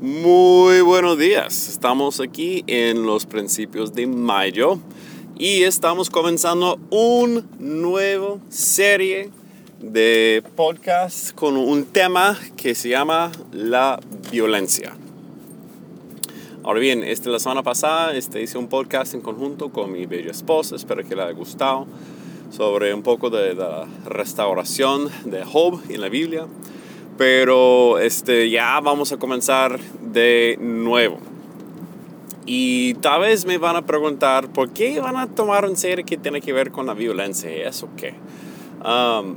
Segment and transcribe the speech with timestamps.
[0.00, 1.68] Muy buenos días.
[1.68, 4.80] Estamos aquí en los principios de mayo
[5.38, 9.30] y estamos comenzando un nuevo serie
[9.80, 14.00] de podcast con un tema que se llama la
[14.32, 14.96] violencia.
[16.64, 20.32] Ahora bien, este, la semana pasada este, hice un podcast en conjunto con mi bella
[20.32, 21.86] esposa, espero que le haya gustado,
[22.50, 26.48] sobre un poco de, de la restauración de Job en la Biblia.
[27.16, 31.18] Pero este, ya vamos a comenzar de nuevo.
[32.46, 36.16] Y tal vez me van a preguntar, ¿por qué van a tomar en serio que
[36.16, 37.50] tiene que ver con la violencia?
[37.50, 38.14] ¿Eso qué?
[38.84, 39.36] Um,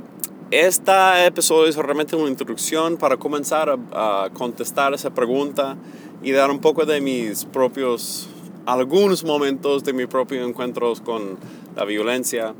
[0.50, 5.76] este episodio es realmente una introducción para comenzar a, a, contestar esa pregunta
[6.22, 8.28] y dar un poco de mis propios,
[8.66, 11.38] algunos momentos de mis propios encuentros con
[11.76, 12.54] la violencia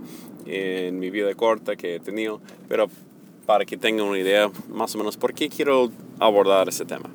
[0.46, 2.40] en mi vida corta que he tenido.
[2.68, 2.88] Pero
[3.48, 7.08] para que tengan una idea más o menos por qué quiero abordar ese tema.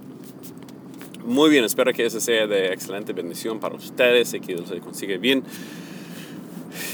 [1.23, 5.15] Muy bien, espero que ese sea de excelente bendición para ustedes y que se consiga
[5.17, 5.43] bien.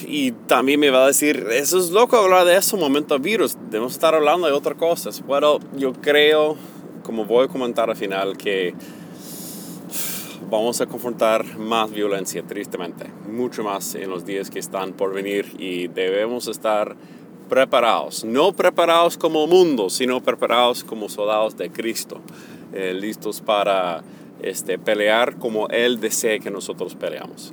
[0.05, 3.93] Y también me va a decir, eso es loco hablar de eso, momento virus, debemos
[3.93, 5.25] estar hablando de otras cosas.
[5.25, 6.57] Bueno, yo creo,
[7.03, 8.75] como voy a comentar al final, que
[10.49, 15.55] vamos a confrontar más violencia, tristemente, mucho más en los días que están por venir
[15.57, 16.97] y debemos estar
[17.49, 22.21] preparados, no preparados como mundo, sino preparados como soldados de Cristo,
[22.73, 24.03] eh, listos para
[24.41, 27.51] este, pelear como Él desea que nosotros peleamos.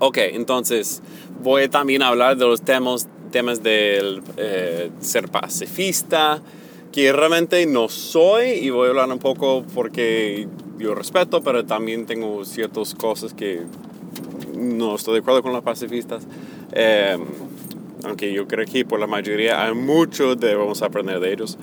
[0.00, 1.02] Ok, entonces
[1.42, 6.40] voy también a hablar de los temas, temas del eh, ser pacifista,
[6.90, 12.06] que realmente no soy, y voy a hablar un poco porque yo respeto, pero también
[12.06, 13.60] tengo ciertas cosas que
[14.56, 16.26] no estoy de acuerdo con los pacifistas.
[16.72, 17.18] Eh,
[18.04, 21.58] aunque yo creo que por la mayoría hay mucho debemos aprender de ellos.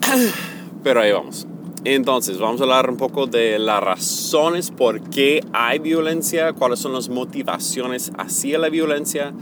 [0.82, 1.46] Pero ahí vamos.
[1.84, 6.92] Entonces, vamos a hablar un poco de las razones por qué hay violencia, cuáles son
[6.92, 9.32] las motivaciones hacia la violencia,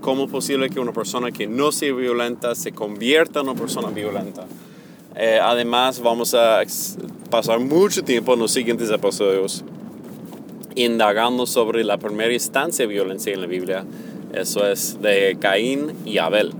[0.00, 3.90] cómo es posible que una persona que no sea violenta se convierta en una persona
[3.90, 4.44] violenta.
[5.14, 6.62] Eh, además, vamos a
[7.30, 9.64] pasar mucho tiempo en los siguientes episodios
[10.74, 13.84] indagando sobre la primera instancia de violencia en la Biblia,
[14.36, 16.52] eso es de Caín y Abel.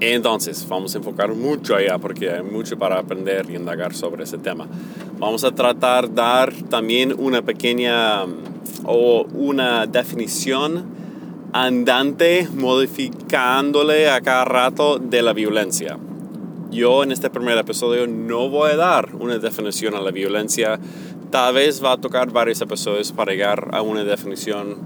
[0.00, 4.36] Entonces, vamos a enfocar mucho allá porque hay mucho para aprender y indagar sobre ese
[4.36, 4.66] tema.
[5.18, 8.24] Vamos a tratar de dar también una pequeña
[8.84, 10.84] o una definición
[11.52, 15.98] andante, modificándole a cada rato de la violencia.
[16.70, 20.78] Yo en este primer episodio no voy a dar una definición a la violencia.
[21.30, 24.76] Tal vez va a tocar varios episodios para llegar a una definición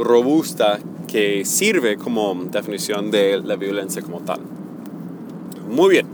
[0.00, 4.40] robusta que sirve como definición de la violencia como tal.
[5.68, 6.06] Muy bien.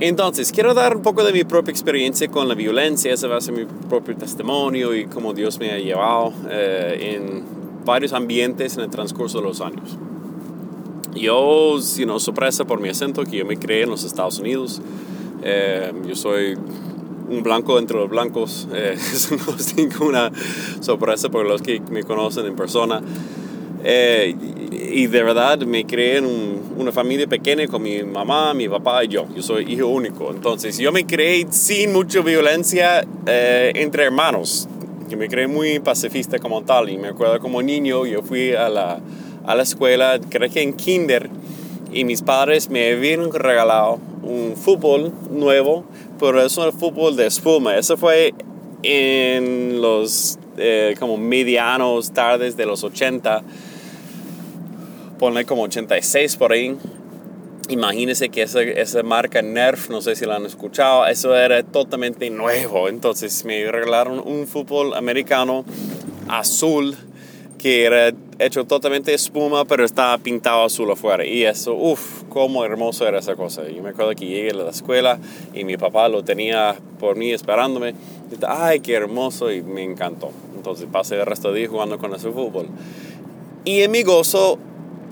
[0.00, 3.40] Entonces, quiero dar un poco de mi propia experiencia con la violencia, ese va a
[3.40, 7.42] ser mi propio testimonio y cómo Dios me ha llevado eh, en
[7.84, 9.98] varios ambientes en el transcurso de los años.
[11.16, 14.80] Yo, si no sorpresa por mi acento, que yo me creé en los Estados Unidos,
[15.42, 16.56] eh, yo soy
[17.28, 18.68] un blanco entre los blancos.
[18.72, 20.32] Eh, es ninguna
[20.80, 23.02] sorpresa por los que me conocen en persona.
[23.84, 24.34] Eh,
[24.90, 26.26] y de verdad me crié en
[26.76, 29.26] una familia pequeña con mi mamá, mi papá y yo.
[29.34, 30.30] Yo soy hijo único.
[30.30, 34.68] Entonces yo me creé sin mucha violencia eh, entre hermanos.
[35.08, 36.88] Yo me creé muy pacifista como tal.
[36.90, 39.00] Y me acuerdo como niño yo fui a la,
[39.44, 41.30] a la escuela, creo en kinder.
[41.92, 45.84] Y mis padres me habían regalado un fútbol nuevo
[46.18, 47.76] pero es un fútbol de espuma.
[47.76, 48.34] Eso fue
[48.82, 53.42] en los eh, como medianos tardes de los 80,
[55.18, 56.76] ponle como 86 por ahí.
[57.68, 62.30] Imagínense que esa, esa, marca Nerf, no sé si la han escuchado, eso era totalmente
[62.30, 62.88] nuevo.
[62.88, 65.64] Entonces me regalaron un fútbol americano
[66.28, 66.96] azul
[67.58, 71.26] que era hecho totalmente de espuma, pero estaba pintado azul afuera.
[71.26, 73.68] Y eso, uff, cómo hermoso era esa cosa.
[73.68, 75.18] Yo me acuerdo que llegué a la escuela
[75.52, 77.90] y mi papá lo tenía por mí esperándome.
[78.30, 80.30] Y ay, qué hermoso, y me encantó.
[80.56, 82.68] Entonces pasé el resto del día jugando con ese fútbol.
[83.64, 84.58] Y en mi gozo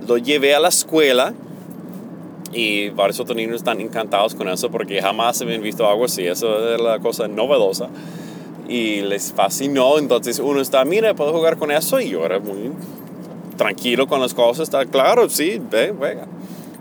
[0.06, 1.34] lo llevé a la escuela
[2.52, 6.26] y varios otros niños están encantados con eso porque jamás se habían visto algo así.
[6.26, 7.90] Eso es la cosa novedosa
[8.68, 9.98] y les fascinó.
[9.98, 12.00] Entonces uno está, mira, puedo jugar con eso.
[12.00, 12.72] Y yo era muy
[13.56, 16.26] tranquilo con las cosas, está claro, sí, ve, venga.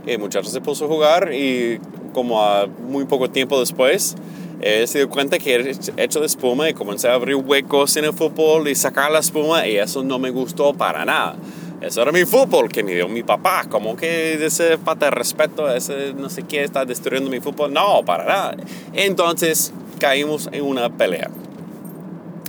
[0.06, 1.80] Y el muchacho se puso a jugar y
[2.14, 4.16] como a muy poco tiempo después,
[4.62, 8.14] se dio cuenta que era hecho de espuma y comencé a abrir huecos en el
[8.14, 11.36] fútbol y sacar la espuma y eso no me gustó para nada.
[11.82, 13.66] Eso era mi fútbol que me dio mi papá.
[13.70, 17.72] Como que ese falta de respeto, ese no sé qué está destruyendo mi fútbol.
[17.72, 18.58] No, para nada.
[18.94, 21.30] Entonces caímos en una pelea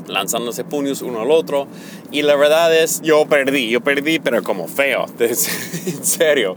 [0.08, 1.66] lanzándose puños uno al otro.
[2.10, 6.56] Y la verdad es, yo perdí, yo perdí, pero como feo, en serio.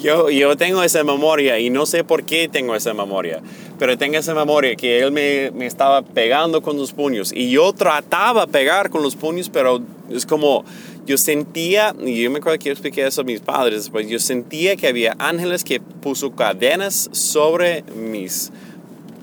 [0.00, 3.40] Yo, yo tengo esa memoria y no sé por qué tengo esa memoria,
[3.78, 7.72] pero tengo esa memoria que él me, me estaba pegando con los puños y yo
[7.72, 9.80] trataba pegar con los puños, pero
[10.10, 10.64] es como
[11.08, 14.18] yo sentía, y yo me acuerdo que yo expliqué eso a mis padres, pues yo
[14.18, 18.52] sentía que había ángeles que puso cadenas sobre mis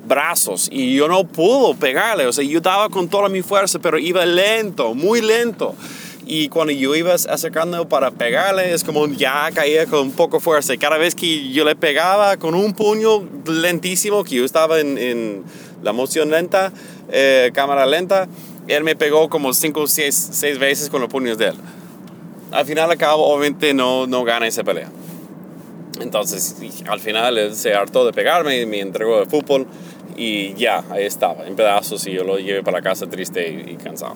[0.07, 3.97] brazos y yo no pudo pegarle, o sea, yo daba con toda mi fuerza, pero
[3.97, 5.75] iba lento, muy lento.
[6.27, 10.73] Y cuando yo iba acercando para pegarle, es como ya caía con poco fuerza.
[10.73, 15.43] Y cada vez que yo le pegaba con un puño lentísimo, que yo estaba en,
[15.83, 16.73] la moción lenta,
[17.11, 18.27] eh, cámara lenta,
[18.67, 21.55] él me pegó como cinco o seis, seis, veces con los puños de él.
[22.51, 24.89] Al final, al obviamente no, no gana esa pelea.
[26.01, 26.55] Entonces,
[26.87, 29.67] al final, él se hartó de pegarme y me entregó el fútbol.
[30.15, 34.15] Y ya, ahí estaba, en pedazos y yo lo llevé para casa triste y, cansado.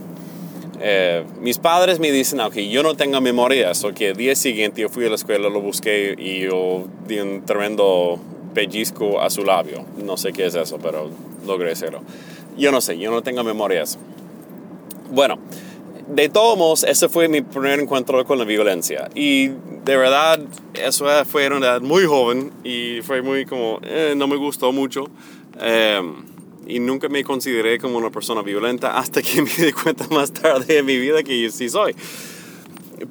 [0.81, 4.81] Eh, mis padres me dicen, aunque yo no tengo memoria, eso que el día siguiente
[4.81, 8.17] yo fui a la escuela, lo busqué y yo di un tremendo
[8.53, 9.85] pellizco a su labio.
[9.97, 11.09] No sé qué es eso, pero
[11.45, 12.01] logré hacerlo.
[12.57, 13.99] Yo no sé, yo no tengo memoria eso.
[15.11, 15.39] Bueno,
[16.09, 19.09] de todos modos, ese fue mi primer encuentro con la violencia.
[19.15, 20.39] Y de verdad,
[20.73, 24.71] eso fue en una edad muy joven y fue muy como, eh, no me gustó
[24.71, 25.05] mucho.
[25.59, 26.29] Em,
[26.67, 30.77] y nunca me consideré como una persona violenta hasta que me di cuenta más tarde
[30.77, 31.95] en mi vida que yo sí soy.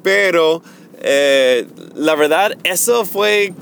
[0.03, 0.63] Pero
[1.01, 3.53] eh, la verdad, eso fue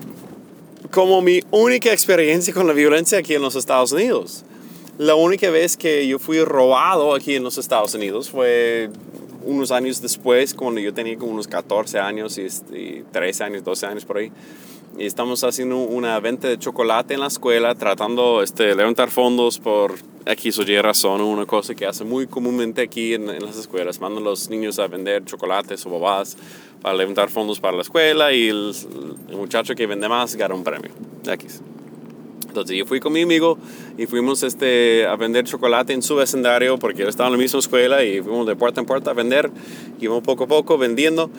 [0.90, 4.44] como mi única experiencia con la violencia aquí en los Estados Unidos.
[4.98, 8.90] La única vez que yo fui robado aquí en los Estados Unidos fue
[9.44, 14.04] unos años después, cuando yo tenía como unos 14 años y 13 años, 12 años
[14.04, 14.32] por ahí
[14.98, 19.94] y estamos haciendo una venta de chocolate en la escuela, tratando este, levantar fondos por
[20.24, 24.22] X o Y razón, una cosa que hace muy comúnmente aquí en, las escuelas, mandan
[24.22, 26.36] a los niños a vender chocolates o bobadas
[26.80, 28.72] para levantar fondos para la escuela y el,
[29.32, 30.90] muchacho que vende más gana un premio,
[31.26, 31.60] X.
[32.48, 33.58] Entonces yo fui con mi amigo
[33.98, 37.58] y fuimos este, a vender chocolate en su vecindario porque él estaba en la misma
[37.58, 39.50] escuela y fuimos de puerta en puerta a vender,
[40.00, 41.30] íbamos poco a poco vendiendo.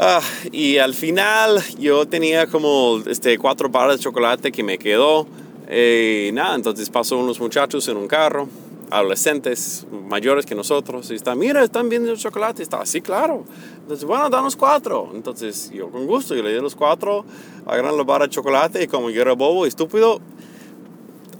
[0.00, 0.22] Ah,
[0.52, 5.26] y al final yo tenía como este, cuatro barras de chocolate que me quedó.
[5.68, 8.48] Y nada, entonces pasó unos muchachos en un carro,
[8.90, 12.62] adolescentes mayores que nosotros, y están, mira, están viendo el chocolate.
[12.62, 13.42] Estaba, sí, claro.
[13.80, 15.10] Entonces, bueno, danos cuatro.
[15.12, 17.24] Entonces yo con gusto, yo le di los cuatro,
[17.66, 20.20] agarran la barra de chocolate y como yo era bobo y estúpido,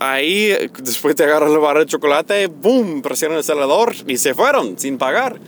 [0.01, 0.49] ahí
[0.83, 4.99] después de agarrar la barra de chocolate, boom, presionan el acelerador y se fueron sin
[4.99, 5.39] pagar.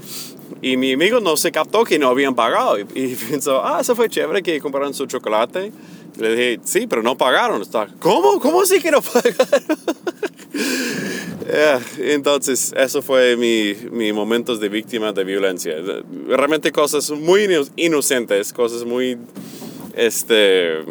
[0.63, 2.79] Y mi amigo no se captó que no habían pagado.
[2.79, 2.85] Y,
[3.31, 5.73] pensó, ah, eso fue chévere que compraron su chocolate.
[6.19, 7.63] le dije, sí, pero no pagaron.
[7.63, 8.41] Está, ¿Cómo?
[8.41, 9.79] ¿Cómo sí que no pagaron?
[11.99, 15.75] entonces, eso fue mi, mi momentos de víctima de violencia.
[16.29, 19.19] Realmente cosas muy inocentes, cosas muy
[19.95, 20.85] este,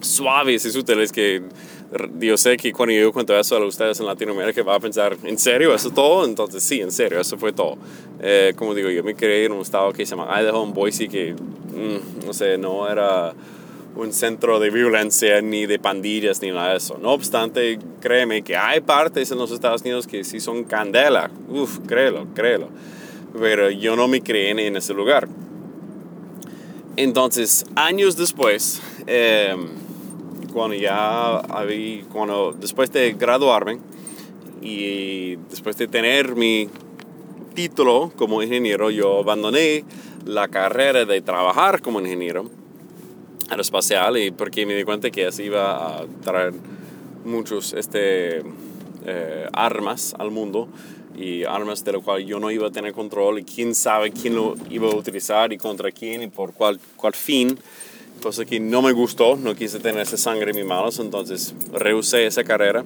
[0.00, 1.42] suaves y sutiles que
[2.18, 5.38] yo sé que cuando yo cuento eso a ustedes en Latinoamérica va a pensar, ¿en
[5.38, 5.74] serio?
[5.74, 6.24] ¿Eso todo?
[6.24, 7.78] Entonces sí, en serio, eso fue todo.
[8.20, 11.08] Eh, como digo, yo me creí en un estado que se llama Idaho, en Boise,
[11.08, 13.32] que mm, no sé, no era
[13.96, 16.98] un centro de violencia ni de pandillas ni nada de eso.
[17.00, 21.30] No obstante, créeme que hay partes en los Estados Unidos que sí son candela.
[21.48, 22.68] Uf, créelo, créelo.
[23.38, 25.26] Pero yo no me creí en ese lugar.
[26.96, 29.54] Entonces, años después, eh,
[30.52, 33.78] cuando ya había, cuando después de graduarme
[34.62, 36.68] y después de tener mi
[37.54, 39.84] título como ingeniero, yo abandoné
[40.24, 42.50] la carrera de trabajar como ingeniero
[43.48, 46.52] aeroespacial y porque me di cuenta que así iba a traer
[47.24, 48.42] muchos este,
[49.06, 50.68] eh, armas al mundo
[51.16, 54.36] y armas de las cuales yo no iba a tener control y quién sabe quién
[54.36, 57.58] lo iba a utilizar y contra quién y por cuál, cuál fin
[58.22, 62.26] cosa que no me gustó, no quise tener esa sangre en mis manos, entonces rehusé
[62.26, 62.84] esa carrera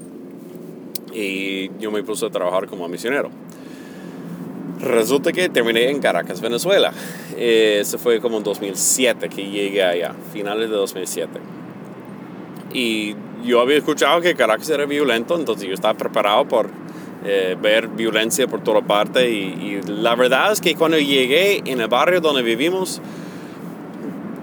[1.12, 3.30] y yo me puse a trabajar como misionero.
[4.80, 6.92] Resulta que terminé en Caracas, Venezuela.
[7.36, 11.30] Ese fue como en 2007 que llegué allá, finales de 2007.
[12.74, 16.68] Y yo había escuchado que Caracas era violento, entonces yo estaba preparado por
[17.24, 19.30] eh, ver violencia por toda parte.
[19.30, 23.00] Y, y la verdad es que cuando llegué en el barrio donde vivimos,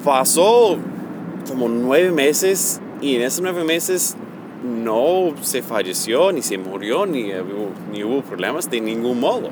[0.03, 0.77] pasó
[1.48, 4.15] como nueve meses y en esos nueve meses
[4.63, 9.50] no se falleció, ni se murió, ni hubo, ni hubo problemas de ningún modo.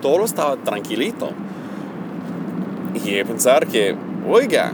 [0.00, 1.30] Todo estaba tranquilito.
[2.94, 3.96] a pensar que,
[4.28, 4.72] oiga,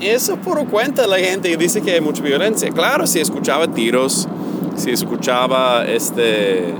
[0.00, 2.70] eso por cuenta la gente y dice que hay mucha violencia.
[2.70, 4.28] Claro, si escuchaba tiros,
[4.76, 6.74] si escuchaba este,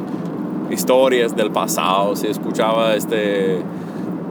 [0.70, 3.60] historias del pasado, si escuchaba este,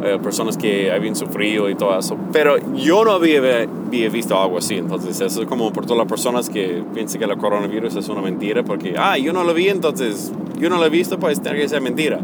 [0.03, 2.17] eh, personas que habían sufrido y todo eso.
[2.31, 3.67] Pero yo no había,
[4.09, 4.75] visto algo así.
[4.75, 8.21] Entonces, eso es como por todas las personas que piensan que el coronavirus es una
[8.21, 11.59] mentira, porque, ah, yo no lo vi, entonces yo no lo he visto, pues tiene
[11.59, 12.19] que ser mentira.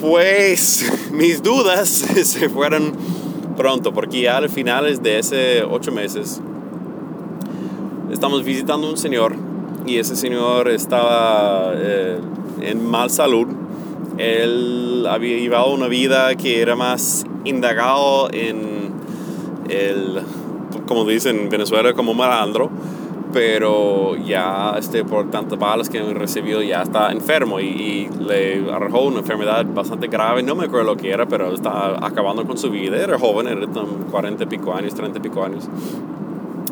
[0.00, 1.88] Pues mis dudas
[2.24, 2.92] se fueron
[3.56, 6.40] pronto, porque ya al finales de ese ocho meses
[8.10, 9.34] estamos visitando un señor
[9.86, 12.18] y ese señor estaba eh,
[12.62, 13.46] en mal salud.
[14.20, 18.90] Él había llevado una vida que era más indagado en
[19.68, 20.20] el,
[20.86, 22.70] como dicen en Venezuela, como malandro
[23.32, 29.02] pero ya este, por tantas balas que han recibido ya está enfermo y, le arrojó
[29.02, 32.70] una enfermedad bastante grave, no me acuerdo lo que era, pero está acabando con su
[32.70, 33.66] vida, era joven, era
[34.10, 35.68] 40 y pico años, 30 y pico años.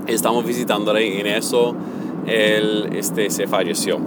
[0.07, 1.75] Estamos visitándole y en eso
[2.26, 3.99] él este, se falleció.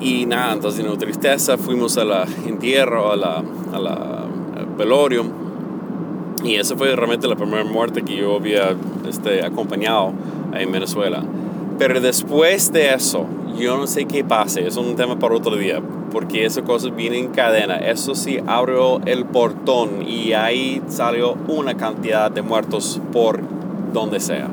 [0.00, 4.26] Y nada, entonces en tristeza fuimos a la entierro, a la, a la
[4.76, 5.24] velorio.
[6.44, 8.76] Y esa fue realmente la primera muerte que yo había
[9.08, 10.12] este, acompañado
[10.52, 11.22] en Venezuela.
[11.78, 13.26] Pero después de eso,
[13.58, 15.80] yo no sé qué pase, es un tema para otro día,
[16.12, 17.76] porque esas cosas vienen en cadena.
[17.76, 23.40] Eso sí abrió el portón y ahí salió una cantidad de muertos por
[23.92, 24.48] donde sea.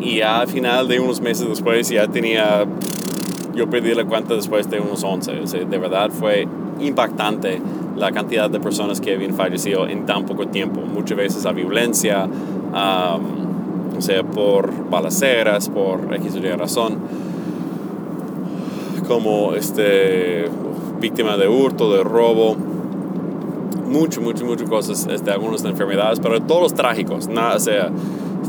[0.00, 2.64] Y al final de unos meses después ya tenía,
[3.56, 5.32] yo perdí la cuenta después de unos 11.
[5.32, 6.46] de verdad fue
[6.80, 7.60] impactante
[7.96, 10.82] la cantidad de personas que habían fallecido en tan poco tiempo.
[10.82, 12.28] Muchas veces la violencia
[13.96, 16.98] o sea por balaceras, por X o razón,
[19.08, 20.46] como este,
[21.00, 22.56] víctima de hurto, de robo,
[23.86, 27.90] mucho, mucho, muchas cosas, este, algunas enfermedades, pero todos trágicos, nada, o sea,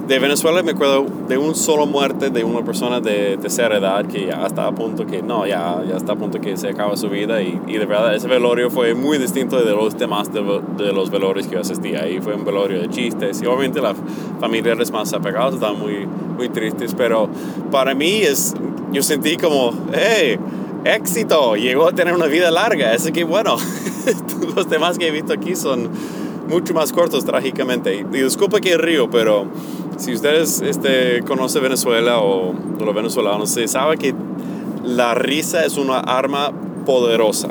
[0.08, 4.28] de Venezuela me acuerdo de un solo muerte de una persona de tercera edad que
[4.28, 7.10] ya está a punto que, no, ya, ya está a punto que se acaba su
[7.10, 10.42] vida y, y de verdad ese velorio fue muy distinto de los demás de,
[10.94, 11.96] los velorios que yo asistí.
[11.96, 13.94] Ahí fue un velorio de chistes y obviamente la
[14.40, 17.28] familia más apegados estaban muy, muy tristes, pero
[17.70, 18.54] para mí es,
[18.94, 20.38] yo sentí como, hey,
[20.86, 23.58] éxito, llegó a tener una vida larga, así que bueno,
[24.56, 25.90] los demás que he visto aquí son
[26.48, 27.96] mucho más cortos trágicamente.
[27.96, 29.48] Y, disculpa que río, pero
[29.98, 34.14] si ustedes este, conocen Venezuela o, los venezolanos, se sabe que
[34.84, 36.52] la risa es una arma
[36.86, 37.50] poderosa,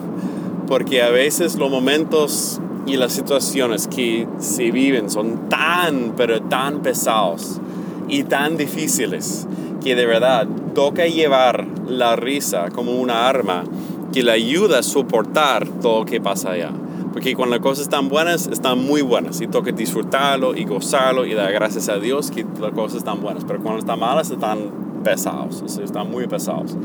[0.66, 6.82] porque a veces los momentos y las situaciones que se viven son tan, pero tan
[6.82, 7.60] pesados
[8.08, 9.46] y tan difíciles
[9.82, 13.64] que de verdad toca llevar la risa como una arma
[14.12, 16.70] que le ayuda a soportar todo lo que pasa allá.
[17.16, 19.40] Porque cuando las cosas están buenas, están muy buenas.
[19.40, 23.42] Y toca disfrutarlo y gozarlo y dar gracias a Dios que las cosas están buenas.
[23.46, 24.58] Pero cuando están malas, están
[25.02, 25.62] pesados.
[25.82, 26.76] están muy pesados.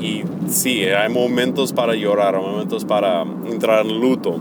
[0.00, 4.36] Y sí, hay momentos para llorar, momentos para entrar en luto.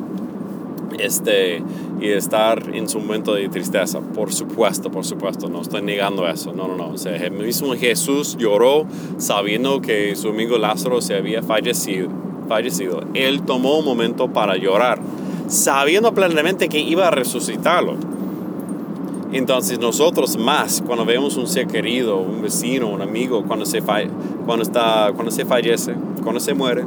[1.00, 1.64] Este,
[2.00, 6.54] y estar en su momento de tristeza, por supuesto, por supuesto, no estoy negando eso,
[6.54, 8.86] no, no, no, o sea, el mismo Jesús lloró
[9.18, 12.10] sabiendo que su amigo Lázaro se había fallecido,
[12.46, 13.02] fallecido.
[13.14, 15.00] Él tomó un momento para llorar,
[15.48, 17.96] sabiendo plenamente que iba a resucitarlo.
[19.32, 24.64] Entonces nosotros más, cuando vemos un ser querido, un vecino, un amigo, cuando se, cuando
[24.64, 26.86] está, cuando se fallece, cuando se muere,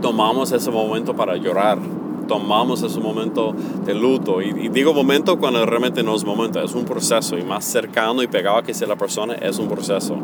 [0.00, 1.78] tomamos ese momento para llorar,
[2.26, 4.40] tomamos ese momento de luto.
[4.40, 7.36] Y, digo momento cuando realmente no es momento, es un proceso.
[7.36, 10.16] Y más cercano y pegado que sea la persona, es un proceso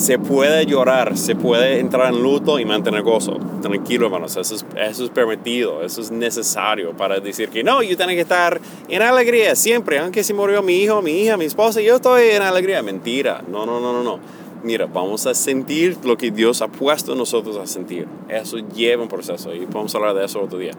[0.00, 3.38] se puede llorar, se puede entrar en luto y mantener gozo.
[3.60, 7.98] Tranquilo, hermanos, eso es, eso es permitido, eso es necesario para decir que no, yo
[7.98, 11.82] tengo que estar en alegría siempre, aunque si murió mi hijo, mi hija, mi esposa,
[11.82, 12.82] yo estoy en alegría.
[12.82, 14.18] Mentira, no, no, no, no, no.
[14.62, 18.08] Mira, vamos a sentir lo que Dios ha puesto en nosotros a sentir.
[18.28, 20.72] Eso lleva un proceso y podemos hablar de eso otro día.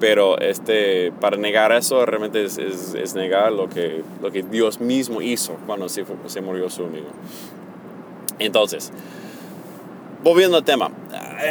[0.00, 5.22] Pero este, para negar eso realmente es, es, negar lo que, lo que Dios mismo
[5.22, 7.06] hizo cuando se, se murió su amigo.
[8.38, 8.92] Entonces,
[10.22, 10.90] volviendo al tema,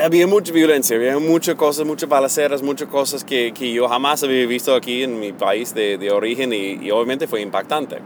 [0.04, 4.46] había mucha violencia, había muchas cosas, muchas balaceras, muchas cosas que, que, yo jamás había
[4.46, 7.98] visto aquí en mi país de, de origen y, obviamente fue impactante.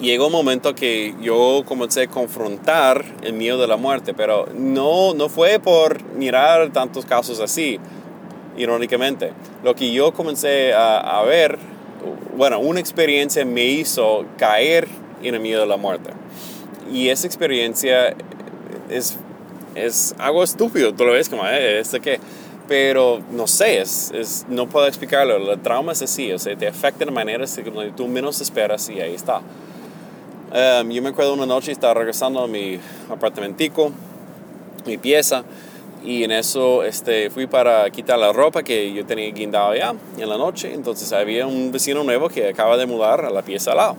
[0.00, 5.14] Llegó un momento que yo comencé a confrontar el miedo de la muerte, pero no,
[5.14, 7.78] no fue por mirar tantos casos así,
[8.56, 9.32] irónicamente.
[9.62, 11.58] Lo que yo comencé a, a ver,
[12.36, 14.88] bueno, una experiencia me hizo caer
[15.22, 16.10] en el miedo de la muerte.
[16.92, 18.14] Y esa experiencia
[18.88, 19.16] es,
[19.74, 22.20] es algo estúpido, tú lo ves como, eh, ¿este qué?
[22.68, 25.52] Pero no sé, es, es, no puedo explicarlo.
[25.52, 29.00] El trauma es así, o sea, te afecta de maneras que tú menos esperas y
[29.00, 29.40] ahí está.
[30.54, 32.78] Um, yo me acuerdo una noche estaba regresando a mi
[33.10, 33.90] apartamentico,
[34.86, 35.44] mi pieza,
[36.04, 40.28] y en eso este, fui para quitar la ropa que yo tenía guindado allá en
[40.28, 40.72] la noche.
[40.72, 43.96] Entonces había un vecino nuevo que acaba de mudar a la pieza al lado.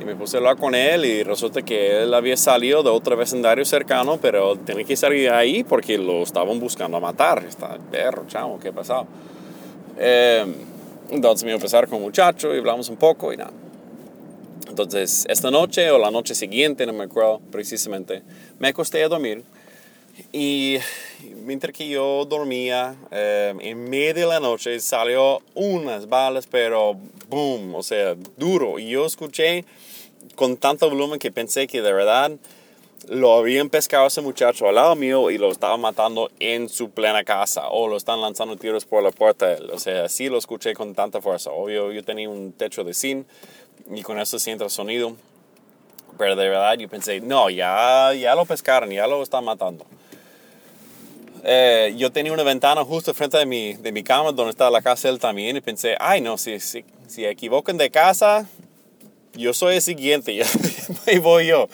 [0.00, 3.16] Y me puse a hablar con él y resulta que él había salido de otro
[3.16, 7.44] vecindario cercano, pero tenía que salir ahí porque lo estaban buscando a matar.
[7.44, 9.06] Está perro, chamo, ¿qué ha pasado?
[9.98, 10.46] Eh,
[11.10, 13.50] entonces me empezar con un muchacho y hablamos un poco y nada.
[14.68, 18.22] Entonces, esta noche o la noche siguiente, no me acuerdo precisamente,
[18.60, 19.42] me acosté a dormir
[20.32, 20.78] y
[21.44, 26.96] mientras que yo dormía, eh, en medio de la noche salió unas balas, pero
[27.28, 28.78] boom, o sea, duro.
[28.78, 29.64] Y yo escuché
[30.38, 32.30] con tanto volumen que pensé que de verdad
[33.08, 37.24] lo habían pescado ese muchacho al lado mío y lo estaban matando en su plena
[37.24, 39.56] casa o lo están lanzando tiros por la puerta.
[39.72, 41.50] O sea, sí lo escuché con tanta fuerza.
[41.50, 43.26] Obvio, yo tenía un techo de zinc
[43.90, 45.16] y con eso sí entra el sonido.
[46.16, 49.86] Pero de verdad yo pensé, no, ya, ya lo pescaron, ya lo están matando.
[51.42, 54.82] Eh, yo tenía una ventana justo frente de mi, de mi cama donde estaba la
[54.82, 58.46] casa él también y pensé, ay no, si, si, si equivocan de casa,
[59.38, 60.40] yo soy el siguiente,
[61.06, 61.68] me voy yo.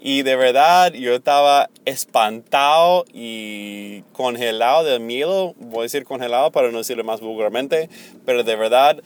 [0.00, 6.70] Y de verdad yo estaba espantado y congelado de miedo, voy a decir congelado para
[6.70, 7.90] no decirlo más vulgarmente,
[8.24, 9.02] pero de verdad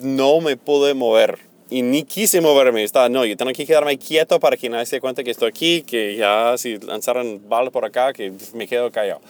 [0.00, 1.38] no me pude mover.
[1.68, 4.96] Y ni quise moverme, estaba, no, yo tengo que quedarme quieto para que nadie se
[4.96, 8.90] dé cuenta que estoy aquí, que ya si lanzaron balas por acá, que me quedo
[8.90, 9.20] callado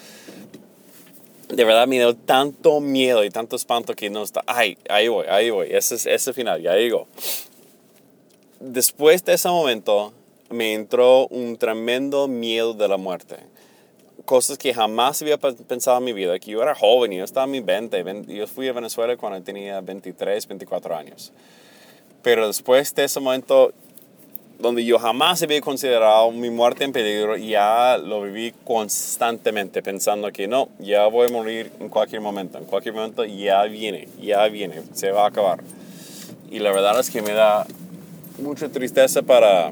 [1.48, 4.42] de verdad me dio tanto miedo y tanto espanto que no está.
[4.46, 5.68] Ay, ahí voy, ahí voy.
[5.70, 7.08] Ese es ese final, ya digo.
[8.60, 10.12] Después de ese momento
[10.50, 13.36] me entró un tremendo miedo de la muerte.
[14.26, 16.38] Cosas que jamás había pensado en mi vida.
[16.38, 18.26] Que yo era joven, yo estaba en mi 20.
[18.26, 21.32] Yo fui a Venezuela cuando tenía 23, 24 años.
[22.22, 23.72] Pero después de ese momento
[24.58, 30.46] donde yo jamás había considerado mi muerte en peligro, ya lo viví constantemente pensando que
[30.46, 34.82] no, ya voy a morir en cualquier momento, en cualquier momento ya viene, ya viene,
[34.92, 35.64] se va a acabar.
[36.50, 37.66] Y la verdad es que me da
[38.40, 39.70] mucha tristeza para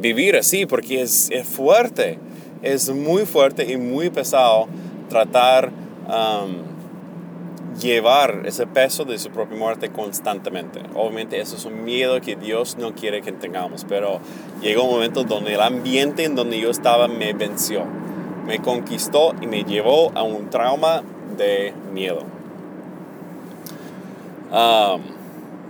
[0.00, 2.18] vivir así, porque es, es fuerte,
[2.62, 4.68] es muy fuerte y muy pesado
[5.08, 5.70] tratar...
[6.06, 6.76] Um,
[7.80, 10.80] llevar ese peso de su propia muerte constantemente.
[10.94, 14.20] Obviamente eso es un miedo que Dios no quiere que tengamos, pero
[14.60, 17.84] llegó un momento donde el ambiente en donde yo estaba me venció,
[18.46, 21.02] me conquistó y me llevó a un trauma
[21.36, 22.22] de miedo.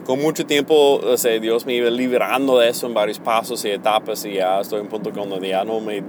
[0.07, 3.71] Con mucho tiempo, o sea, Dios me iba liberando de eso en varios pasos y
[3.71, 6.03] etapas y ya estoy en un punto donde ya no me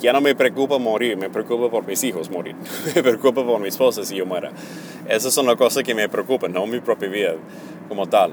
[0.00, 2.54] ya no me preocupa morir, me preocupa por mis hijos morir,
[2.94, 4.50] me preocupa por mi esposa si yo muera.
[5.08, 7.34] Esas son las cosas que me preocupan, no mi propia vida
[7.88, 8.30] como tal.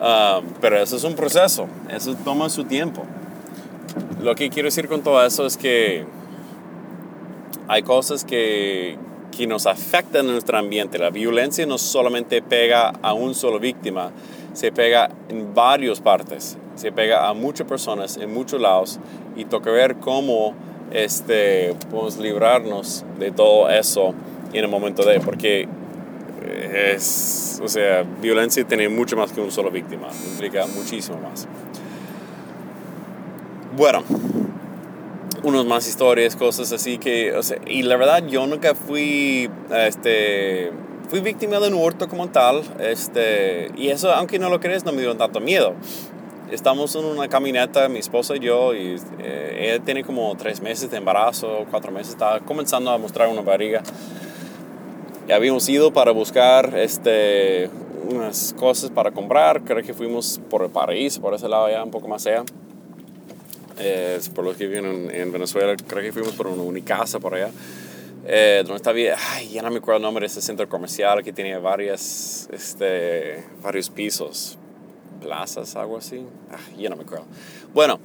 [0.00, 3.04] Um, pero eso es un proceso, eso toma su tiempo.
[4.22, 6.04] Lo que quiero decir con todo eso es que
[7.68, 8.96] hay cosas que,
[9.36, 10.98] que nos afectan en nuestro ambiente.
[10.98, 14.12] La violencia no solamente pega a un solo víctima,
[14.58, 18.98] se pega en varias partes, se pega a muchas personas en muchos lados
[19.36, 20.52] y toca ver cómo
[20.90, 24.14] este, podemos librarnos de todo eso
[24.52, 25.68] en el momento de, porque
[26.72, 31.46] es, o sea, violencia tiene mucho más que un solo víctima, implica muchísimo más.
[33.76, 34.02] Bueno,
[35.44, 40.72] unos más historias, cosas así que, o sea, y la verdad yo nunca fui, este,
[41.08, 44.92] fui víctima de un hurto como tal, este, y eso, aunque no lo crees, no
[44.92, 45.74] me dio tanto miedo
[46.50, 50.90] estamos en una caminata, mi esposa y yo, y eh, ella tiene como tres meses
[50.90, 53.82] de embarazo, cuatro meses, estaba comenzando a mostrar una barriga.
[55.28, 57.68] Y habíamos ido para buscar este,
[58.08, 61.90] unas cosas para comprar, creo que fuimos por el paraíso, por ese lado allá, un
[61.90, 62.44] poco más allá.
[63.80, 67.50] Eh, por los que viven en, Venezuela, creo que fuimos por una unicasa por allá.
[68.30, 68.98] Eh, donde estaba,
[69.32, 73.42] ay, ya no me acuerdo el nombre de ese centro comercial que tenía varias, este,
[73.62, 74.58] varios pisos
[75.22, 76.26] plazas, algo así.
[76.52, 77.24] Ah, ya no me acuerdo.
[77.72, 77.98] Bueno,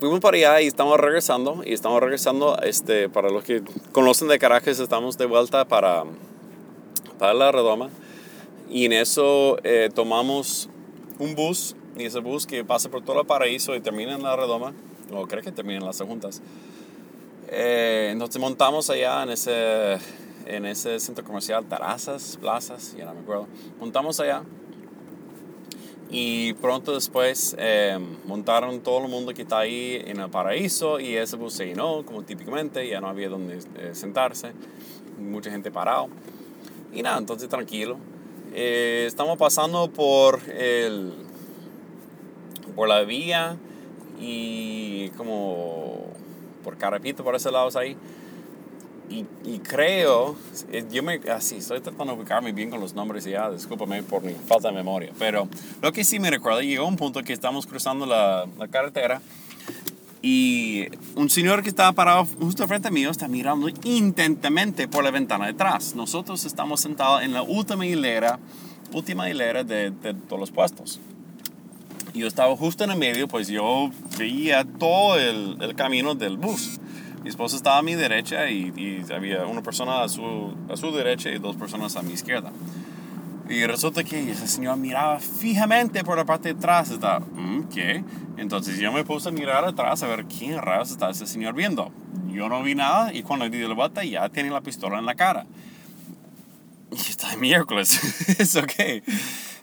[0.00, 1.62] fuimos para allá y estamos regresando.
[1.64, 6.02] Y estamos regresando, este, para los que conocen de Caracas, estamos de vuelta para,
[7.16, 7.88] para la redoma.
[8.68, 10.68] Y en eso eh, tomamos
[11.20, 11.76] un bus.
[11.96, 14.74] Y ese bus que pasa por todo el paraíso y termina en la redoma.
[15.12, 16.42] O creo que termina en las juntas.
[17.48, 19.98] Eh, entonces montamos allá en ese,
[20.46, 23.46] en ese centro comercial, Tarazas, Plazas, ya no me acuerdo.
[23.78, 24.42] Montamos allá
[26.08, 31.16] y pronto después eh, montaron todo el mundo que está ahí en el paraíso y
[31.16, 34.52] ese bus se llenó, como típicamente, ya no había donde eh, sentarse.
[35.18, 36.08] mucha gente parado.
[36.92, 37.98] Y nada, entonces tranquilo.
[38.54, 41.12] Eh, estamos pasando por el
[42.76, 43.56] por la vía
[44.20, 46.06] y como
[46.66, 47.96] por Carapito, por ese lado ahí.
[49.08, 50.34] Y, y, creo,
[50.72, 54.24] eh, yo me, así, estoy tratando de ubicarme bien con los nombres ya, discúlpame por
[54.24, 55.48] mi falta de memoria, pero
[55.80, 59.22] lo que sí me recuerdo, llegó un punto que estamos cruzando la, la carretera
[60.22, 65.12] y un señor que estaba parado justo frente a mí está mirando intensamente por la
[65.12, 65.94] ventana detrás.
[65.94, 68.40] Nosotros estamos sentados en la última hilera,
[68.92, 70.98] última hilera de, de todos los puestos.
[72.16, 76.80] Yo estaba justo en el medio, pues yo veía todo el, el camino del bus.
[77.22, 80.92] Mi esposa estaba a mi derecha y, y, había una persona a su, a su
[80.92, 82.52] derecha y dos personas a mi izquierda.
[83.50, 86.90] Y resulta que ese señor miraba fijamente por la parte de atrás.
[86.90, 88.02] Estaba, mm, ¿qué?
[88.38, 91.92] Entonces yo me puse a mirar atrás a ver quién rayos está ese señor viendo.
[92.32, 95.14] Yo no vi nada y cuando di la vuelta ya tiene la pistola en la
[95.14, 95.46] cara.
[96.90, 98.00] Y está miércoles.
[98.38, 98.72] es ok.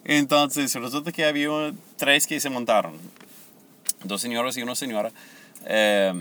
[0.05, 2.93] Entonces resulta que había tres que se montaron.
[4.03, 5.11] Dos señores y una señora.
[5.65, 6.13] Eh,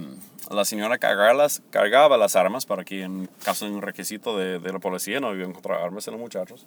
[0.50, 4.78] la señora cargaba las, armas para que en caso de un requisito de, de la
[4.78, 6.66] policía no iba a encontrar armas en los muchachos.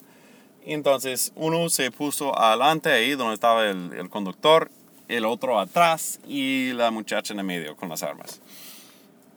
[0.65, 4.71] Entonces uno se puso adelante ahí donde estaba el, el, conductor,
[5.07, 8.41] el otro atrás y la muchacha en el medio con las armas.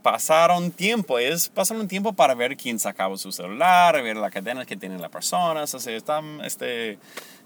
[0.02, 4.76] Pasaron tiempo, es, pasaron tiempo para ver quién sacaba su celular, ver las cadenas que
[4.76, 6.98] tienen las personas, o sea, están este,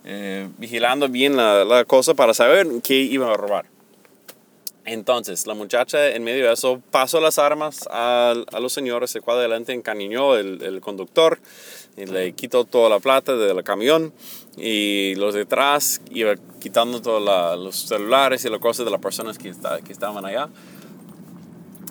[0.04, 3.66] eh, vigilando bien la, la cosa para saber qué iban a robar.
[4.84, 9.20] Entonces, la muchacha en medio de eso pasó las armas a, a los señores, se
[9.20, 11.38] fue adelante, encariñó el, el conductor
[11.96, 14.12] y le quitó toda la plata del camión
[14.56, 17.22] y los detrás iba quitando todos
[17.60, 20.48] los celulares y las cosas de las personas que, está, que estaban allá.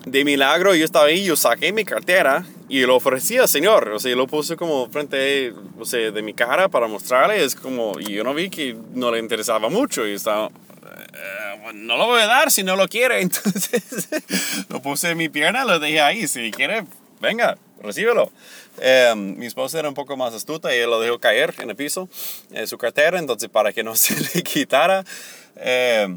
[0.04, 4.00] De milagro yo estaba ahí, yo saqué mi cartera y lo ofrecí al señor, o
[4.00, 8.14] sea, lo puse como frente o sea, de mi cara para mostrarle, es como, y
[8.14, 12.26] yo no vi que no le interesaba mucho y estaba, eh, no lo voy a
[12.26, 13.20] dar si no lo quiere.
[13.20, 14.08] Entonces
[14.70, 16.26] lo puse en mi pierna, lo dejé ahí.
[16.26, 16.86] Si quiere,
[17.20, 18.32] venga, recíbelo.
[18.80, 21.76] Eh, mi esposa era un poco más astuta y él lo dejó caer en el
[21.76, 22.08] piso,
[22.52, 25.04] en su cartera, entonces para que no se le quitara.
[25.56, 26.08] Eh,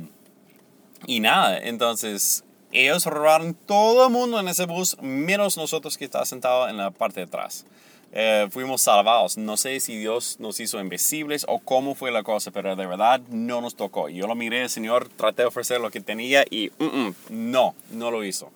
[1.05, 2.44] y nada, entonces
[2.83, 6.91] ellos robaron todo el mundo en ese bus, menos nosotros que está sentado en la
[6.91, 7.65] parte de atrás.
[8.11, 9.37] Eh, fuimos salvados.
[9.37, 13.19] No sé si Dios nos hizo invisibles o cómo fue la cosa, pero de verdad
[13.29, 14.07] no nos tocó.
[14.07, 18.11] Yo lo miré, Señor, traté de ofrecer lo que tenía y mm, mm, no, no
[18.11, 18.51] lo hizo.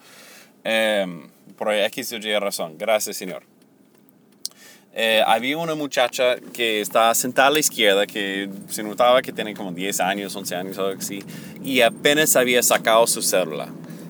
[0.63, 1.05] Eh,
[1.58, 2.77] por X o Y razón.
[2.77, 3.43] Gracias, Señor.
[4.93, 9.53] Eh, había una muchacha que estaba sentada a la izquierda que se notaba que tenía
[9.53, 11.23] como 10 años, 11 años, algo así,
[11.63, 13.69] y apenas había sacado su cédula.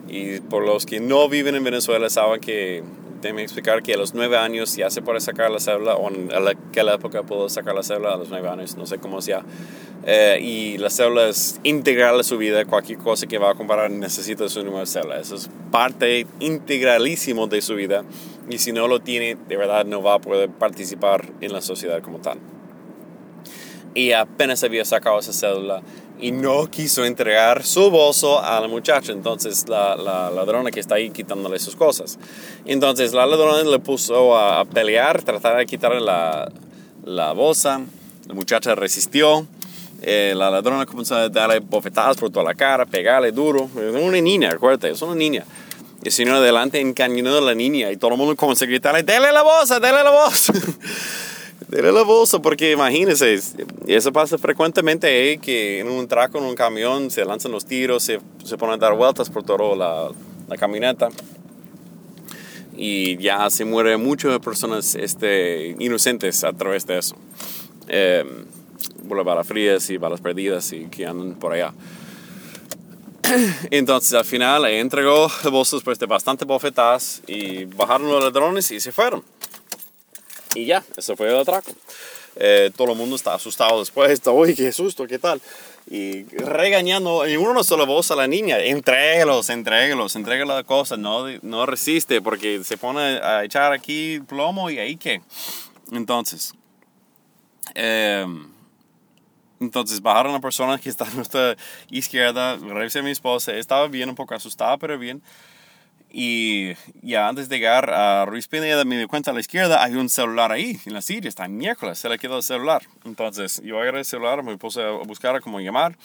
[0.09, 2.83] Y por los que no viven en Venezuela saben que
[3.21, 6.29] déjeme explicar que a los nueve años ya se puede sacar la cédula, o en
[6.31, 9.43] aquella época puedo sacar la cédula a los nueve años, no sé cómo sea.
[10.05, 13.91] Eh, y la cédula es integral a su vida, cualquier cosa que va a comparar
[13.91, 15.19] necesita su número de.
[15.19, 18.03] Eso es parte integralísimo de su vida
[18.49, 22.01] y si no lo tiene, de verdad no va a poder participar en la sociedad
[22.01, 22.39] como tal.
[23.93, 25.81] Y apenas había sacado esa cédula,
[26.19, 29.11] y no quiso entregar su bolso a la muchacha.
[29.11, 32.19] Entonces la, la, ladrona que está ahí quitándole sus cosas.
[32.65, 36.51] Entonces la ladrona le puso a, pelear, tratar de quitarle la,
[37.05, 37.81] la bolsa.
[38.27, 39.47] La muchacha resistió.
[40.01, 43.69] Eh, la ladrona comenzó a darle bofetadas por toda la cara, pegarle duro.
[43.75, 45.45] Es una niña, acuérdate, es una niña.
[46.03, 49.33] El señor adelante encañonó a la niña y todo el mundo comenzó a gritarle, ¡dele
[49.33, 50.53] la bolsa, dele la bolsa!
[51.69, 53.39] Dele la bolsa, porque imagínense,
[53.85, 58.03] eso pasa frecuentemente, eh, que en un traco, en un camión, se lanzan los tiros,
[58.03, 60.09] se, se ponen a dar vueltas por toda la,
[60.47, 61.09] la camioneta
[62.75, 67.15] y ya se mueren muchas personas este, inocentes a través de eso.
[67.89, 68.23] Eh,
[69.07, 71.73] por balas frías y balas perdidas y que andan por allá.
[73.69, 78.79] Entonces al final entregó el bolso después de bastante bofetadas y bajaron los ladrones y
[78.79, 79.23] se fueron.
[80.55, 81.71] Y ya, eso fue el atraco.
[82.35, 85.41] Eh, todo el mundo está asustado después, está, uy, qué susto, qué tal.
[85.89, 90.97] Y regañando, y uno no solo voz a la niña, entréguelos, entréguelos, entrega la cosa,
[90.97, 95.21] no, no resiste porque se pone a echar aquí plomo y ahí qué.
[95.91, 96.53] Entonces,
[97.73, 98.25] eh,
[99.59, 101.57] entonces bajaron a la persona que está a nuestra
[101.89, 105.21] izquierda, revisé a mi esposa, estaba bien, un poco asustada, pero bien.
[106.11, 109.93] Y ya antes de llegar a Ruiz Pineda me di cuenta a la izquierda hay
[109.93, 112.81] un celular ahí en la silla, está miércoles, se le quedó el celular.
[113.05, 115.95] Entonces yo agarré el celular, me puse a buscar cómo llamar.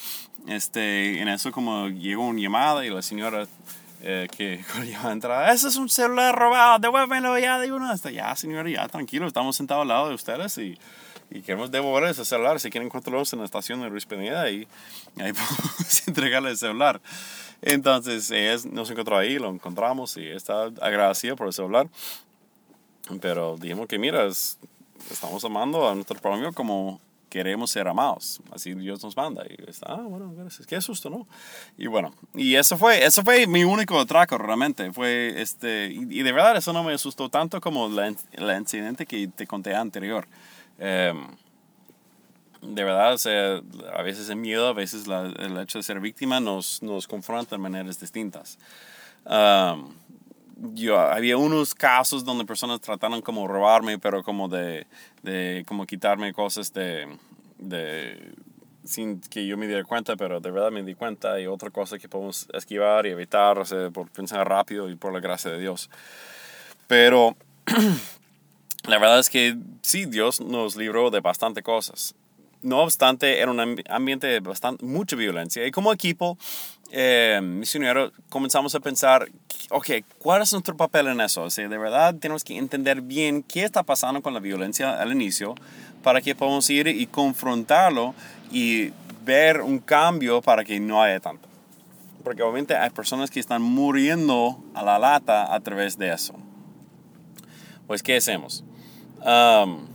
[0.46, 3.46] Este, en eso como llegó una llamada y la señora
[4.02, 7.90] eh, que cuando yo entraba, ese es un celular robado, devuélvelo ya de uno.
[7.90, 10.78] Hasta ya, señor, ya, tranquilo, estamos sentados al lado de ustedes y,
[11.30, 12.60] y queremos devolver ese celular.
[12.60, 14.68] Si quieren encontrarlos en la estación de Luis Pineda y
[15.18, 17.00] ahí podemos entregarle el celular.
[17.66, 21.88] Entonces, ella nos encontró ahí, lo encontramos y está agradecida por el celular.
[23.22, 24.26] Pero dijimos que, mira,
[25.10, 27.00] estamos amando a nuestro prójimo como
[27.30, 28.40] queremos ser amados.
[28.52, 29.44] Así Dios nos manda.
[29.48, 30.66] Y está, ah, bueno, gracias.
[30.66, 31.26] Qué susto, ¿no?
[31.78, 34.92] Y bueno, y eso fue, eso fue mi único atraco realmente.
[34.92, 39.46] Fue este, y, de verdad eso no me asustó tanto como el incidente que te
[39.46, 40.28] conté anterior.
[40.78, 41.26] Em,
[42.66, 43.60] de verdad, o sea,
[43.94, 47.62] a veces el miedo, a veces el hecho de ser víctima nos, nos confronta de
[47.62, 48.58] maneras distintas.
[50.74, 54.86] yo, había unos casos donde personas trataron como robarme, pero como de,
[55.22, 57.06] de como quitarme cosas de,
[57.58, 58.32] de,
[58.84, 61.98] sin que yo me diera cuenta, pero de verdad me di cuenta y otra cosa
[61.98, 65.58] que podemos esquivar y evitar, o sea, por pensar rápido y por la gracia de
[65.58, 65.90] Dios.
[66.86, 67.36] Pero
[68.86, 72.14] la verdad es que sí, Dios nos libró de bastante cosas
[72.64, 75.66] no obstante, era un ambiente de bastante, mucha violencia.
[75.66, 76.36] Y como equipo
[76.90, 79.28] eh, misionero comenzamos a pensar,
[79.70, 81.42] ok, ¿cuál es nuestro papel en eso?
[81.42, 85.54] O de verdad tenemos que entender bien qué está pasando con la violencia al inicio
[86.02, 88.14] para que podamos ir y confrontarlo
[88.50, 88.92] y
[89.24, 91.48] ver un cambio para que no haya tanto.
[92.22, 96.34] Porque obviamente hay personas que están muriendo a la lata a través de eso.
[97.86, 98.64] Pues, ¿qué hacemos?
[99.20, 99.93] Um,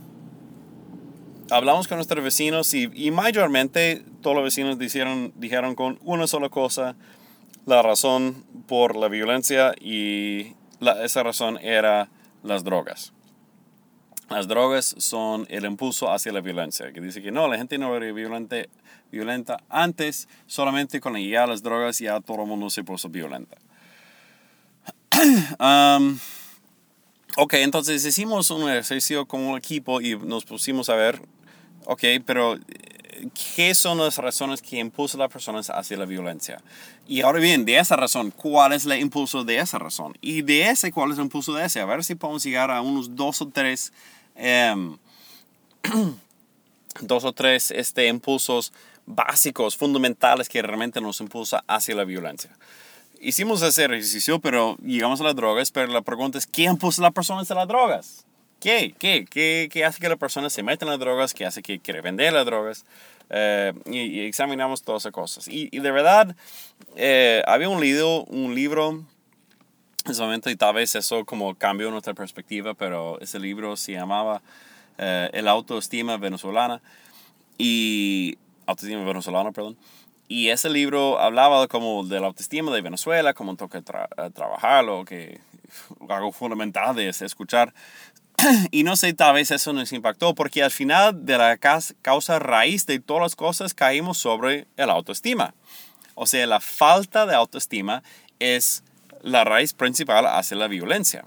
[1.50, 6.96] hablamos con nuestros vecinos y, mayormente todos los vecinos dijeron, dijeron con una sola cosa
[7.66, 10.54] la razón por la violencia y
[11.02, 12.08] esa razón era
[12.42, 13.12] las drogas.
[14.28, 17.96] Las drogas son el impulso hacia la violencia, que dice que no, la gente no
[17.96, 18.70] era violente,
[19.10, 23.08] violenta antes, solamente con la llegada de las drogas ya todo el mundo se puso
[23.08, 23.58] violenta.
[25.58, 26.16] um,
[27.36, 31.20] ok, entonces hicimos un ejercicio como equipo y nos pusimos a ver
[31.92, 33.26] Ok, pero eh,
[33.56, 36.62] ¿qué son las razones que impulsan a las personas hacia la violencia?
[37.08, 40.16] Y ahora bien, de esa razón, ¿cuál es el impulso de esa razón?
[40.20, 41.80] Y de ese, ¿cuál es el impulso de ese?
[41.80, 43.92] A ver si podemos llegar a unos dos o tres,
[44.36, 44.98] em,
[47.00, 48.72] dos o tres este, impulsos
[49.04, 52.56] básicos, fundamentales que realmente nos impulsa hacia la violencia.
[53.20, 57.06] Hicimos ese ejercicio, pero llegamos a las drogas, pero la pregunta es, ¿qué impulsa a
[57.06, 58.26] las personas a las drogas?
[58.60, 58.94] ¿Qué?
[58.98, 59.24] ¿Qué?
[59.28, 61.32] ¿Qué, qué hace que la persona se meta en las drogas?
[61.32, 62.84] ¿Qué hace que quiere vender las drogas?
[63.30, 65.48] Eh, y, examinamos todas esas cosas.
[65.48, 66.36] Y, de verdad,
[66.96, 68.90] eh, había un libro, un libro
[70.04, 73.92] en ese momento y tal vez eso como cambió nuestra perspectiva, pero ese libro se
[73.92, 74.42] llamaba
[74.98, 76.82] eh, El autoestima venezolana
[77.56, 79.76] y autoestima venezolana, perdón.
[80.26, 85.40] Y ese libro hablaba como de la autoestima de Venezuela, cómo toca trabajarlo, que
[86.08, 87.74] algo fundamental es escuchar
[88.70, 92.86] y no sé, tal vez eso nos impactó, porque al final de la causa raíz
[92.86, 95.54] de todas las cosas caímos sobre el autoestima.
[96.14, 98.02] O sea, la falta de autoestima
[98.38, 98.82] es
[99.22, 101.24] la raíz principal hacia la violencia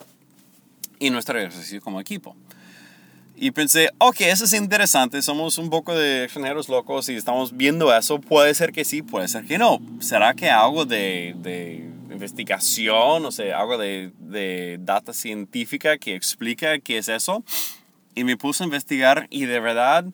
[0.99, 2.35] y nuestro ejercicio como equipo.
[3.35, 7.95] Y pensé, ok, eso es interesante, somos un poco de extranjeros locos y estamos viendo
[7.95, 9.81] eso, puede ser que sí, puede ser que no.
[9.99, 16.79] ¿Será que algo de, de investigación, o sea, algo de, de data científica que explica
[16.79, 17.43] qué es eso.
[18.15, 20.05] Y me puse a investigar y de verdad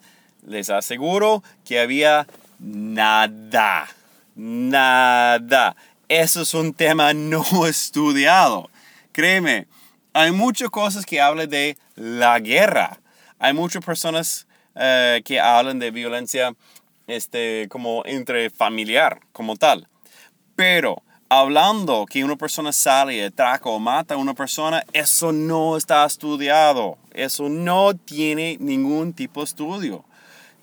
[0.46, 2.28] les aseguro que había
[2.60, 3.88] nada,
[4.36, 5.76] nada.
[6.08, 8.70] Eso es un tema no estudiado.
[9.12, 9.68] Créeme,
[10.14, 13.00] hay muchas cosas que hablan de la guerra.
[13.38, 16.54] Hay muchas personas eh, que hablan de violencia
[17.08, 19.88] este, como entre familiar, como tal.
[20.56, 26.04] Pero hablando que una persona sale atraca o mata a una persona, eso no está
[26.04, 26.98] estudiado.
[27.14, 30.04] Eso no tiene ningún tipo de estudio.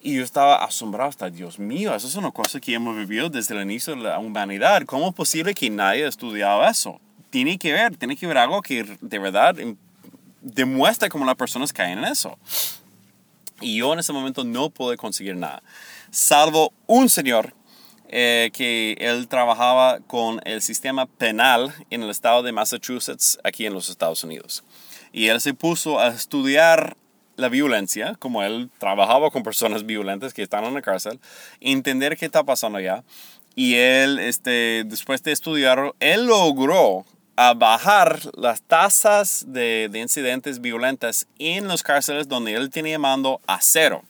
[0.02, 3.54] Y yo estaba asombrado, hasta Dios mío, eso es una cosa que hemos vivido desde
[3.54, 4.82] el inicio de la humanidad.
[4.84, 7.00] ¿Cómo es posible que nadie haya estudiado eso?
[7.30, 9.56] Tiene que ver, tiene que ver algo que de verdad
[10.40, 12.38] demuestra cómo las personas caen en eso.
[13.60, 15.62] Y yo en ese momento no pude conseguir nada,
[16.10, 17.54] salvo un señor
[18.08, 23.74] eh, que él trabajaba con el sistema penal en el estado de Massachusetts, aquí en
[23.74, 24.64] los Estados Unidos.
[25.12, 26.96] Y él se puso a estudiar
[27.36, 31.20] la violencia, como él trabajaba con personas violentas que están en la cárcel,
[31.60, 33.04] entender qué está pasando allá.
[33.54, 37.04] Y él, este, después de estudiarlo, él logró
[37.56, 43.58] bajar las tasas de, de incidentes violentas en los cárceles donde él tenía mando a
[43.60, 44.02] cero.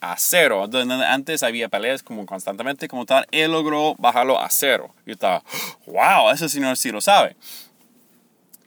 [0.00, 0.68] A cero.
[1.06, 4.94] Antes había peleas como constantemente, como tal, él logró bajarlo a cero.
[5.06, 5.42] Y estaba,
[5.86, 7.36] wow, ese señor sí lo sabe.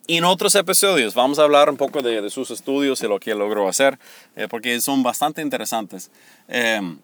[0.08, 3.34] Y en otros episodios vamos a hablar un poco de, sus estudios y lo que
[3.34, 3.98] logró hacer,
[4.36, 6.12] eh, porque son bastante interesantes.
[6.48, 7.00] Em,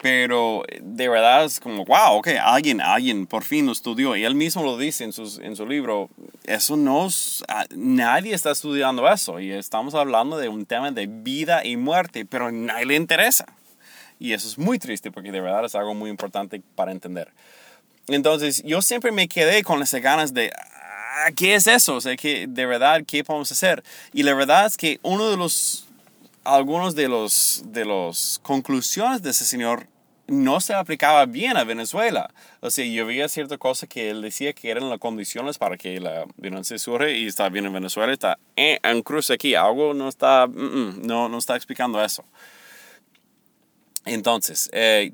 [0.00, 4.14] pero de verdad es como, wow, ok, alguien, alguien por fin lo estudió.
[4.14, 6.08] Y él mismo lo dice en, sus, en su libro,
[6.44, 7.08] eso no
[7.48, 9.40] ah, nadie está estudiando eso.
[9.40, 13.46] Y estamos hablando de un tema de vida y muerte, pero a nadie le interesa.
[14.18, 17.32] Y eso es muy triste porque de verdad es algo muy importante para entender.
[18.08, 20.52] Entonces yo siempre me quedé con esas ganas de,
[21.18, 21.94] Ah, ¿qué es eso?
[21.94, 23.82] O sea, que de verdad, ¿qué podemos hacer?
[24.12, 25.88] Y la verdad es que uno de los,
[26.44, 29.86] algunos de los, de los conclusiones de ese señor
[30.26, 32.34] no se aplicaba bien a Venezuela.
[32.60, 36.00] O sea, yo veía cierta cosa que él decía que eran las condiciones para que
[36.00, 40.10] la violencia surge y está bien en Venezuela, está eh, en cruz aquí, algo no
[40.10, 42.24] está, mm, mm, no, no está explicando eso.
[44.06, 45.12] Entonces, eh,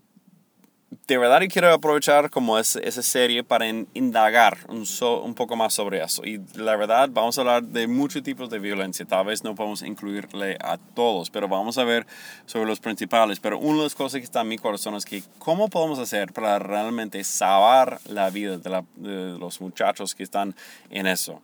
[1.06, 4.86] de verdad quiero aprovechar como es, esa serie para indagar un,
[5.24, 6.24] un, poco más sobre eso.
[6.24, 9.04] Y la verdad vamos a hablar de muchos tipos de violencia.
[9.06, 12.06] Tal vez no podemos incluirle a todos, pero vamos a ver
[12.46, 13.40] sobre los principales.
[13.40, 16.32] Pero una de las cosas que está en mi corazón es que cómo podemos hacer
[16.32, 20.54] para realmente salvar la vida de, de los muchachos que están
[20.90, 21.40] en eso.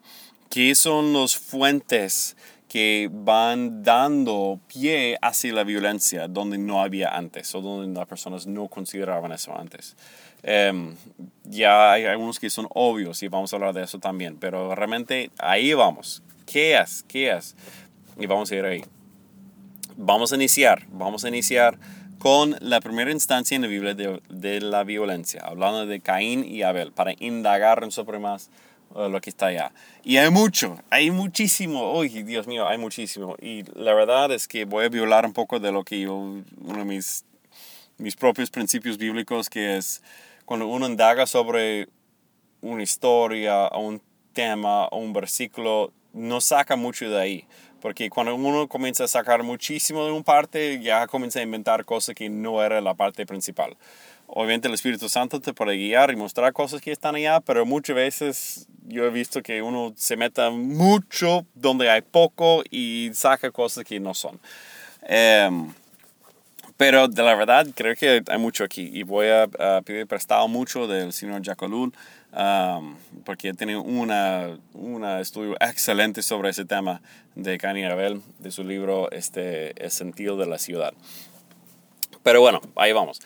[0.51, 2.37] ¿Qué son las fuentes?
[2.69, 8.47] Que van dando pie hacia la violencia donde no había antes o donde las personas
[8.47, 9.97] no consideraban eso antes.
[10.43, 10.95] Em,
[11.45, 15.31] ya hay algunos que son obvios y vamos a hablar de eso también, pero realmente
[15.39, 16.23] ahí vamos.
[16.47, 17.05] ¿Qué es?
[17.09, 17.57] ¿Qué es?
[18.19, 18.85] Y vamos a ir ahí.
[19.97, 21.79] Vamos a iniciar, vamos a iniciar
[22.19, 26.63] con la primera instancia en la Biblia de, de la violencia, hablando de Caín y
[26.63, 28.51] Abel, para indagar en sobre más
[28.95, 29.73] lo que está allá.
[30.03, 33.37] Y hay mucho, hay muchísimo, uy, Dios mío, hay muchísimo.
[33.41, 36.79] Y la verdad es que voy a violar un poco de lo que yo, uno
[36.79, 37.25] de mis,
[37.99, 40.03] mis propios principios bíblicos, que es
[40.45, 41.89] cuando uno indaga sobre
[42.61, 47.45] una historia, o un tema, o un versículo, no saca mucho de ahí.
[47.81, 52.15] Porque cuando uno comienza a sacar muchísimo de una parte, ya comienza a inventar cosas
[52.15, 53.77] que no era la parte principal.
[54.31, 57.97] Obviamente el Espíritu Santo te puede guiar y mostrar cosas que están allá, pero muchas
[57.97, 63.85] veces yo he visto que uno se meta mucho donde hay poco y saca cosas
[63.85, 64.39] que no son.
[65.03, 65.73] Em,
[66.77, 69.49] pero de la verdad creo que hay mucho aquí y voy a,
[69.83, 71.93] pedir prestado mucho del señor Jacolul
[72.33, 77.01] um, porque tiene una, una estudio excelente sobre ese tema
[77.35, 80.93] de Cani Abel, de su libro este, El sentido de la ciudad.
[82.23, 83.21] Pero bueno, ahí vamos.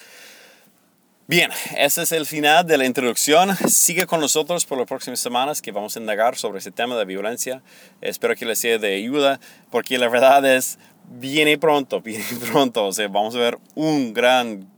[1.29, 3.57] Bien, ese es el final de la introducción.
[3.69, 7.05] Sigue con nosotros por las próximas semanas que vamos a indagar sobre ese tema de
[7.05, 7.63] violencia.
[8.01, 9.39] Espero que les sea de ayuda
[9.71, 12.87] porque la verdad es, viene pronto, viene pronto.
[12.87, 14.69] O sea, vamos a ver un gran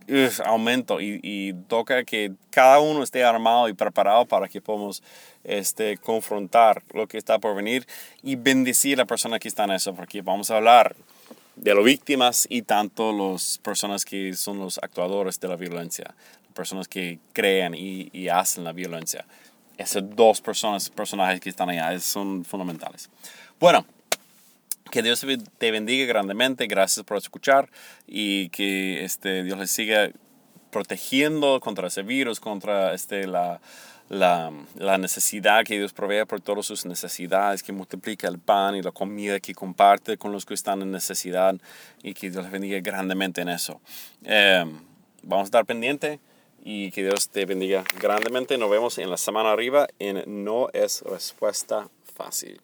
[0.45, 5.03] aumento y, toca que cada uno esté armado y preparado para que podamos
[5.45, 7.87] este, confrontar lo que está por venir
[8.23, 10.95] y bendecir a la persona que está en eso porque vamos a hablar
[11.57, 16.15] de las víctimas y tanto las personas que son los actuadores de la violencia
[16.55, 19.27] personas que crean y, y hacen la violencia.
[19.77, 23.11] Esas dos personas, personajes que están allá son fundamentales.
[23.59, 23.85] Bueno,
[24.91, 25.27] que Dios
[25.59, 26.67] te bendiga grandemente.
[26.67, 27.69] Gracias por escuchar
[28.07, 30.11] y que este, Dios les siga
[30.71, 33.61] protegiendo contra ese virus, contra este, la,
[34.09, 38.83] la, la, necesidad que Dios provee por todas sus necesidades, que multiplica el pan y
[38.83, 41.57] la comida que comparte con los que están en necesidad
[42.03, 43.81] y que Dios les bendiga grandemente en eso.
[44.25, 44.65] Eh,
[45.23, 46.21] vamos a estar pendientes
[46.65, 48.59] y que Dios te bendiga grandemente.
[48.59, 52.61] Nos vemos en la semana arriba en No es respuesta fácil.